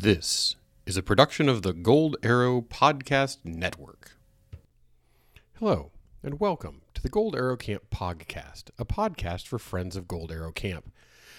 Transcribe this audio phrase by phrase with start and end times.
[0.00, 0.54] This
[0.86, 4.12] is a production of the Gold Arrow Podcast Network.
[5.58, 5.90] Hello,
[6.22, 10.52] and welcome to the Gold Arrow Camp Podcast, a podcast for friends of Gold Arrow
[10.52, 10.92] Camp.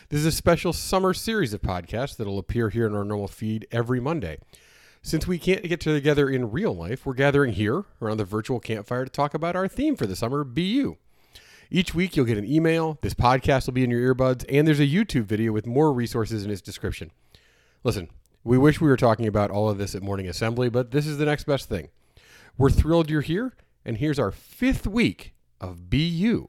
[0.09, 3.29] This is a special summer series of podcasts that will appear here in our normal
[3.29, 4.39] feed every Monday.
[5.01, 9.05] Since we can't get together in real life, we're gathering here around the virtual campfire
[9.05, 10.97] to talk about our theme for the summer, Be You.
[11.71, 14.81] Each week, you'll get an email, this podcast will be in your earbuds, and there's
[14.81, 17.11] a YouTube video with more resources in its description.
[17.85, 18.09] Listen,
[18.43, 21.17] we wish we were talking about all of this at Morning Assembly, but this is
[21.17, 21.89] the next best thing.
[22.57, 23.53] We're thrilled you're here,
[23.83, 26.47] and here's our fifth week of You.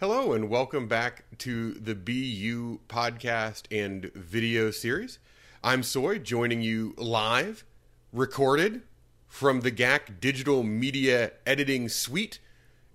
[0.00, 5.20] Hello, and welcome back to the Be You podcast and video series.
[5.62, 7.62] I'm Soy, joining you live,
[8.12, 8.82] recorded
[9.26, 12.38] from the GAC Digital Media Editing Suite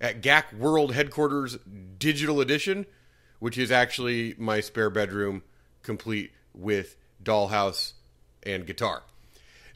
[0.00, 1.58] at GAC World Headquarters
[1.98, 2.86] Digital Edition,
[3.40, 5.42] which is actually my spare bedroom,
[5.82, 7.94] complete with dollhouse
[8.44, 9.02] and guitar.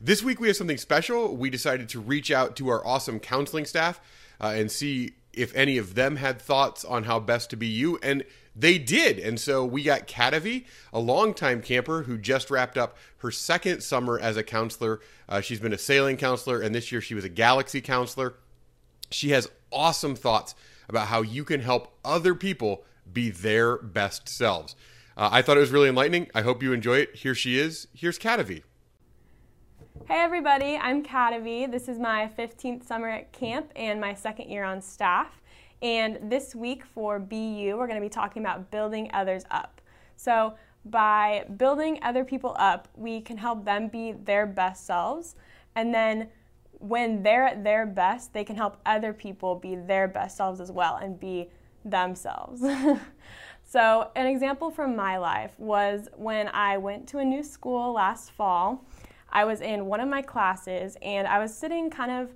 [0.01, 1.37] This week we have something special.
[1.37, 4.01] We decided to reach out to our awesome counseling staff
[4.41, 7.99] uh, and see if any of them had thoughts on how best to be you.
[8.03, 8.25] And
[8.55, 9.19] they did.
[9.19, 14.19] And so we got Katavi, a longtime camper who just wrapped up her second summer
[14.19, 15.01] as a counselor.
[15.29, 18.35] Uh, she's been a sailing counselor, and this year she was a galaxy counselor.
[19.11, 20.55] She has awesome thoughts
[20.89, 24.77] about how you can help other people be their best selves.
[25.17, 26.29] Uh, I thought it was really enlightening.
[26.35, 27.17] I hope you enjoy it.
[27.17, 27.89] Here she is.
[27.95, 28.63] Here's Katavi.
[30.09, 31.71] Hey everybody, I'm Katavi.
[31.71, 35.41] This is my 15th summer at camp and my second year on staff.
[35.83, 39.81] And this week for Be You, we're going to be talking about building others up.
[40.17, 45.37] So, by building other people up, we can help them be their best selves.
[45.77, 46.29] And then
[46.73, 50.73] when they're at their best, they can help other people be their best selves as
[50.73, 51.51] well and be
[51.85, 52.61] themselves.
[53.65, 58.31] so, an example from my life was when I went to a new school last
[58.31, 58.85] fall.
[59.31, 62.35] I was in one of my classes and I was sitting kind of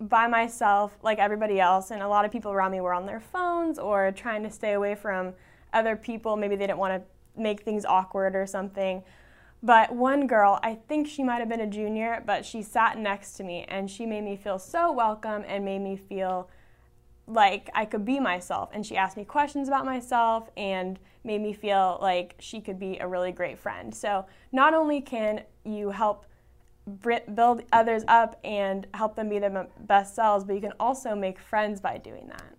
[0.00, 3.20] by myself like everybody else and a lot of people around me were on their
[3.20, 5.34] phones or trying to stay away from
[5.72, 6.36] other people.
[6.36, 9.02] Maybe they didn't want to make things awkward or something.
[9.60, 13.32] But one girl i think she might have been a junior but she sat next
[13.34, 16.48] to me and she made me feel so welcome and made me feel
[17.26, 18.70] like i could be myself.
[18.72, 22.98] And she asked me questions about myself and made me feel like she could be
[22.98, 23.94] a really great friend.
[23.94, 26.24] So not only can you help
[26.88, 31.38] build others up and help them be their best selves, but you can also make
[31.38, 32.54] friends by doing that.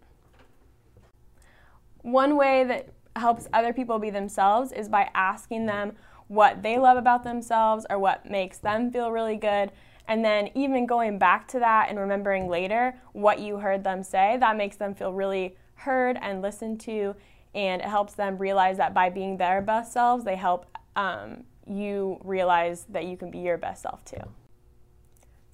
[2.02, 5.94] One way that helps other people be themselves is by asking them
[6.28, 9.72] what they love about themselves or what makes them feel really good.
[10.08, 14.38] And then, even going back to that and remembering later what you heard them say,
[14.40, 17.16] that makes them feel really heard and listened to.
[17.54, 20.66] And it helps them realize that by being their best selves, they help
[20.96, 24.18] um, you realize that you can be your best self too.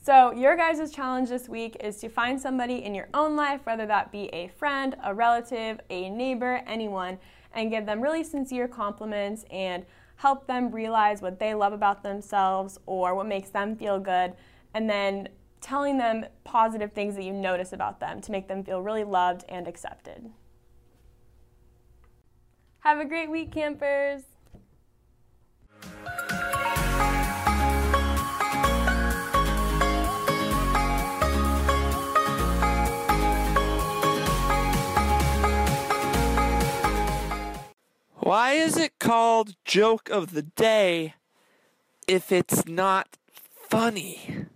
[0.01, 3.87] So, your guys' challenge this week is to find somebody in your own life, whether
[3.87, 7.17] that be a friend, a relative, a neighbor, anyone,
[7.53, 9.83] and give them really sincere compliments and
[10.17, 14.33] help them realize what they love about themselves or what makes them feel good,
[14.75, 15.27] and then
[15.59, 19.43] telling them positive things that you notice about them to make them feel really loved
[19.49, 20.29] and accepted.
[22.81, 24.21] Have a great week, campers!
[38.25, 41.13] Why is it called joke of the day
[42.07, 43.17] if it's not
[43.53, 44.47] funny?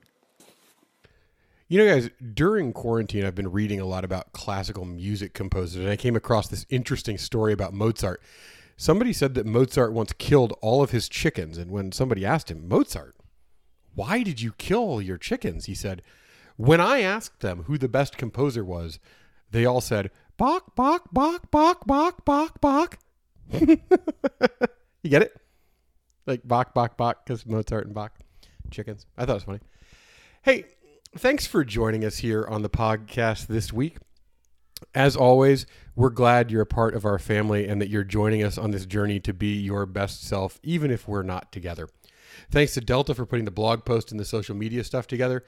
[1.67, 5.89] You know, guys, during quarantine, I've been reading a lot about classical music composers, and
[5.89, 8.23] I came across this interesting story about Mozart.
[8.81, 12.65] Somebody said that Mozart once killed all of his chickens, and when somebody asked him,
[12.69, 13.13] Mozart,
[13.93, 15.65] why did you kill your chickens?
[15.65, 16.01] He said,
[16.55, 18.97] When I asked them who the best composer was,
[19.51, 22.97] they all said, Bach, Bach, Bach, Bach, Bach, Bach, Bach.
[23.51, 23.79] you
[25.03, 25.35] get it?
[26.25, 28.13] Like Bach, Bach, Bach, because Mozart and Bach,
[28.71, 29.05] chickens.
[29.17, 29.59] I thought it was funny.
[30.43, 30.63] Hey,
[31.17, 33.97] thanks for joining us here on the podcast this week.
[34.99, 35.65] As always,
[35.95, 38.85] we're glad you're a part of our family and that you're joining us on this
[38.85, 41.87] journey to be your best self, even if we're not together.
[42.51, 45.45] Thanks to Delta for putting the blog post and the social media stuff together,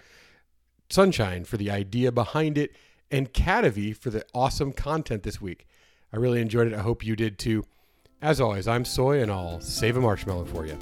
[0.90, 2.74] Sunshine for the idea behind it,
[3.12, 5.68] and Katavi for the awesome content this week.
[6.14, 6.74] I really enjoyed it.
[6.74, 7.66] I hope you did too.
[8.22, 10.78] As always, I'm Soy, and I'll save a marshmallow for you.